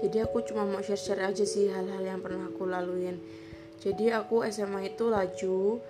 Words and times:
jadi 0.00 0.24
aku 0.24 0.40
cuma 0.48 0.64
mau 0.64 0.80
share-share 0.80 1.28
aja 1.28 1.44
sih 1.44 1.68
hal-hal 1.68 2.00
yang 2.00 2.24
pernah 2.24 2.48
aku 2.48 2.64
laluin. 2.64 3.20
Jadi 3.80 4.12
aku 4.12 4.44
SMA 4.48 4.92
itu 4.92 5.08
laju 5.08 5.80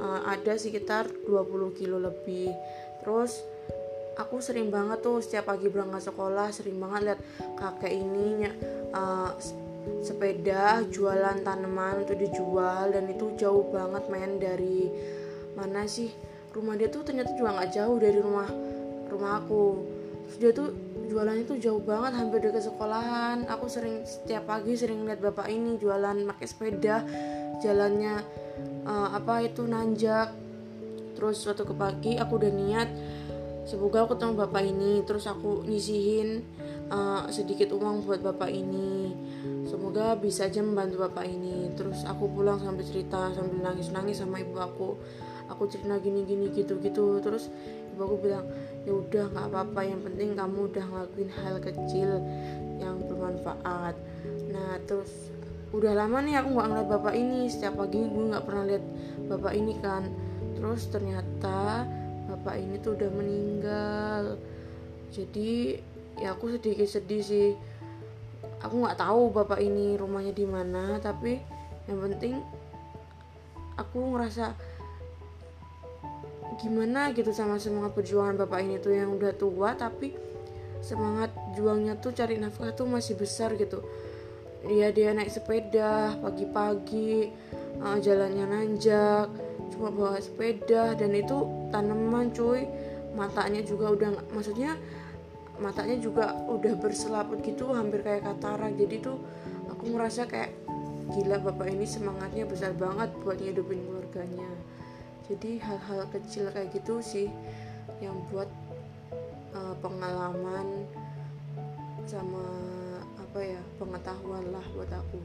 uh, 0.00 0.20
ada 0.28 0.56
sekitar 0.56 1.08
20 1.28 1.76
kilo 1.76 2.00
lebih. 2.00 2.52
Terus 3.04 3.44
aku 4.16 4.40
sering 4.40 4.72
banget 4.72 5.04
tuh 5.04 5.20
setiap 5.20 5.52
pagi 5.52 5.68
berangkat 5.68 6.08
sekolah 6.08 6.52
sering 6.52 6.76
banget 6.80 7.00
lihat 7.12 7.20
kakek 7.56 7.92
ini 7.96 8.48
uh, 8.92 9.32
sepeda 10.04 10.84
jualan 10.88 11.44
tanaman 11.44 12.04
tuh 12.08 12.16
dijual. 12.16 12.92
Dan 12.92 13.12
itu 13.12 13.36
jauh 13.36 13.68
banget 13.68 14.08
main 14.08 14.40
dari 14.40 14.88
mana 15.52 15.84
sih? 15.84 16.08
Rumah 16.56 16.80
dia 16.80 16.88
tuh 16.88 17.04
ternyata 17.04 17.36
juga 17.36 17.60
nggak 17.60 17.72
jauh 17.76 17.96
dari 18.00 18.18
rumah 18.20 18.48
rumah 19.12 19.40
aku. 19.40 19.64
Terus 20.28 20.36
dia 20.40 20.52
tuh 20.52 20.68
jualannya 21.10 21.42
tuh 21.42 21.58
jauh 21.58 21.82
banget 21.82 22.14
hampir 22.14 22.38
dekat 22.38 22.70
sekolahan. 22.70 23.42
Aku 23.50 23.66
sering 23.66 24.06
setiap 24.06 24.46
pagi 24.46 24.78
sering 24.78 25.02
lihat 25.02 25.18
bapak 25.18 25.50
ini 25.50 25.74
jualan 25.82 26.22
pakai 26.30 26.46
sepeda 26.46 27.02
jalannya 27.58 28.22
uh, 28.86 29.18
apa 29.18 29.42
itu 29.42 29.66
nanjak. 29.66 30.30
Terus 31.18 31.42
suatu 31.42 31.66
ke 31.66 31.74
pagi 31.74 32.14
aku 32.14 32.38
udah 32.38 32.52
niat 32.54 32.88
semoga 33.66 34.06
aku 34.06 34.14
ketemu 34.14 34.32
bapak 34.46 34.62
ini. 34.62 34.92
Terus 35.02 35.26
aku 35.26 35.66
nyisihin 35.66 36.46
uh, 36.94 37.26
sedikit 37.34 37.74
uang 37.74 38.06
buat 38.06 38.22
bapak 38.22 38.50
ini. 38.54 39.10
Semoga 39.66 40.14
bisa 40.14 40.46
aja 40.46 40.62
membantu 40.62 41.10
bapak 41.10 41.26
ini. 41.26 41.74
Terus 41.74 42.06
aku 42.06 42.30
pulang 42.30 42.62
sambil 42.62 42.86
cerita 42.86 43.34
sambil 43.34 43.58
nangis 43.58 43.90
nangis 43.90 44.22
sama 44.22 44.38
ibu 44.38 44.54
aku 44.62 44.94
aku 45.50 45.66
cerita 45.66 45.98
gini 45.98 46.22
gini 46.22 46.46
gitu 46.54 46.78
gitu 46.78 47.18
terus 47.18 47.50
ibu 47.92 48.06
aku 48.06 48.16
bilang 48.22 48.46
ya 48.86 48.96
udah 48.96 49.24
nggak 49.28 49.46
apa 49.50 49.58
apa 49.66 49.80
yang 49.84 50.00
penting 50.00 50.32
kamu 50.38 50.72
udah 50.72 50.84
ngelakuin 50.88 51.30
hal 51.36 51.56
kecil 51.60 52.10
yang 52.80 52.96
bermanfaat. 53.04 53.94
Nah 54.48 54.80
terus 54.88 55.28
udah 55.70 55.92
lama 55.94 56.24
nih 56.24 56.40
aku 56.40 56.48
nggak 56.56 56.68
ngeliat 56.72 56.88
bapak 56.88 57.14
ini. 57.14 57.40
Setiap 57.52 57.76
pagi 57.76 58.00
gue 58.00 58.24
nggak 58.32 58.44
pernah 58.48 58.64
lihat 58.64 58.84
bapak 59.28 59.52
ini 59.52 59.74
kan. 59.84 60.08
Terus 60.56 60.82
ternyata 60.88 61.84
bapak 62.32 62.54
ini 62.56 62.74
tuh 62.80 62.96
udah 62.96 63.10
meninggal. 63.12 64.22
Jadi 65.12 65.76
ya 66.16 66.32
aku 66.32 66.56
sedikit 66.56 66.88
sedih 66.88 67.22
sih. 67.22 67.50
Aku 68.64 68.80
nggak 68.80 68.96
tahu 68.96 69.28
bapak 69.32 69.60
ini 69.60 70.00
rumahnya 70.00 70.32
di 70.32 70.44
mana 70.48 70.96
tapi 71.00 71.40
yang 71.88 72.00
penting 72.00 72.40
aku 73.76 74.16
ngerasa 74.16 74.52
gimana 76.58 77.14
gitu 77.14 77.30
sama 77.30 77.60
semangat 77.62 77.94
perjuangan 77.94 78.34
bapak 78.34 78.66
ini 78.66 78.82
tuh 78.82 78.96
yang 78.96 79.14
udah 79.14 79.36
tua 79.38 79.78
tapi 79.78 80.16
semangat 80.80 81.30
juangnya 81.54 82.00
tuh 82.00 82.10
cari 82.16 82.40
nafkah 82.40 82.72
tuh 82.72 82.88
masih 82.88 83.14
besar 83.14 83.54
gitu. 83.54 83.84
Dia 84.66 84.92
dia 84.92 85.16
naik 85.16 85.32
sepeda 85.32 86.16
pagi-pagi 86.20 87.32
uh, 87.80 87.96
jalannya 87.96 88.44
nanjak 88.44 89.28
cuma 89.72 89.88
bawa 89.88 90.20
sepeda 90.20 90.96
dan 90.96 91.12
itu 91.14 91.46
tanaman 91.70 92.32
cuy. 92.32 92.66
Matanya 93.14 93.60
juga 93.64 93.92
udah 93.92 94.10
maksudnya 94.32 94.76
matanya 95.60 96.00
juga 96.00 96.32
udah 96.48 96.74
berselaput 96.80 97.44
gitu 97.44 97.70
hampir 97.72 98.00
kayak 98.00 98.24
katarak. 98.24 98.74
Jadi 98.76 98.96
tuh 99.00 99.16
aku 99.68 99.96
ngerasa 99.96 100.28
kayak 100.28 100.52
gila 101.10 101.42
bapak 101.42 101.74
ini 101.74 101.84
semangatnya 101.88 102.46
besar 102.46 102.70
banget 102.76 103.10
buat 103.24 103.40
ngidupin 103.42 103.82
keluarganya 103.82 104.46
jadi 105.30 105.62
hal-hal 105.62 106.10
kecil 106.10 106.50
kayak 106.50 106.74
gitu 106.74 106.98
sih 106.98 107.30
yang 108.02 108.18
buat 108.34 108.50
uh, 109.54 109.74
pengalaman 109.78 110.90
sama 112.02 112.42
apa 113.14 113.38
ya 113.38 113.62
pengetahuan 113.78 114.42
lah 114.50 114.66
buat 114.74 114.90
aku 114.90 115.22